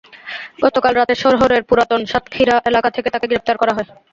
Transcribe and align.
গতকাল 0.63 0.93
রাতে 0.95 1.15
শহরের 1.23 1.61
পুরাতন 1.69 2.01
সাতক্ষীরা 2.05 2.55
এলাকা 2.69 2.89
থেকে 2.95 3.07
তাঁকে 3.09 3.27
গ্রেপ্তার 3.29 3.55
করা 3.59 3.73
হয়। 3.75 3.87